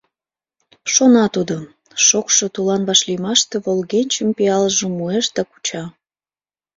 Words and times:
Шона 0.93 1.25
тудо: 1.35 1.55
шокшо, 2.05 2.45
тулан 2.53 2.81
вашлиймаште 2.87 3.55
Волгенчым-пиалжым 3.65 4.91
муэш 4.97 5.25
да 5.35 5.41
куча. 5.49 5.83